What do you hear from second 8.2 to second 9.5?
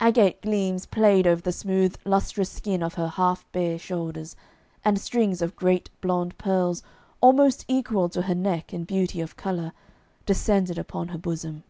her neck in beauty of